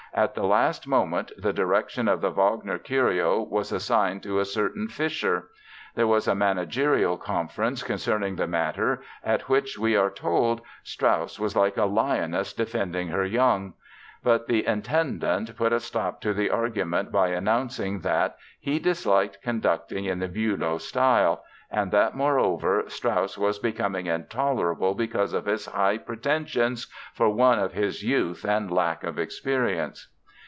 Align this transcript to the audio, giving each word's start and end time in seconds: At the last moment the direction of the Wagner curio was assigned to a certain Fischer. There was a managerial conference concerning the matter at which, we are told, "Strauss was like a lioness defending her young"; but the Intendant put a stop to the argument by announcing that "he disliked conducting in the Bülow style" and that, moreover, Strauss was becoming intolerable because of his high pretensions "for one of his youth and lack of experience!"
At 0.13 0.35
the 0.35 0.43
last 0.43 0.87
moment 0.87 1.31
the 1.37 1.53
direction 1.53 2.09
of 2.09 2.19
the 2.19 2.31
Wagner 2.31 2.77
curio 2.77 3.41
was 3.43 3.71
assigned 3.71 4.21
to 4.23 4.39
a 4.39 4.45
certain 4.45 4.89
Fischer. 4.89 5.47
There 5.95 6.05
was 6.05 6.27
a 6.27 6.35
managerial 6.35 7.15
conference 7.15 7.81
concerning 7.81 8.35
the 8.35 8.45
matter 8.45 9.01
at 9.23 9.47
which, 9.47 9.79
we 9.79 9.95
are 9.95 10.09
told, 10.09 10.59
"Strauss 10.83 11.39
was 11.39 11.55
like 11.55 11.77
a 11.77 11.85
lioness 11.85 12.51
defending 12.51 13.07
her 13.07 13.23
young"; 13.23 13.73
but 14.21 14.47
the 14.47 14.65
Intendant 14.67 15.55
put 15.55 15.71
a 15.71 15.79
stop 15.79 16.19
to 16.21 16.33
the 16.33 16.49
argument 16.49 17.09
by 17.09 17.29
announcing 17.29 18.01
that 18.01 18.35
"he 18.59 18.79
disliked 18.79 19.41
conducting 19.41 20.03
in 20.03 20.19
the 20.19 20.27
Bülow 20.27 20.79
style" 20.81 21.41
and 21.73 21.89
that, 21.93 22.13
moreover, 22.13 22.83
Strauss 22.89 23.37
was 23.37 23.57
becoming 23.59 24.05
intolerable 24.05 24.93
because 24.93 25.31
of 25.31 25.45
his 25.45 25.67
high 25.67 25.97
pretensions 25.97 26.85
"for 27.13 27.29
one 27.29 27.59
of 27.59 27.71
his 27.71 28.03
youth 28.03 28.43
and 28.43 28.69
lack 28.69 29.05
of 29.05 29.17
experience!" 29.17 30.09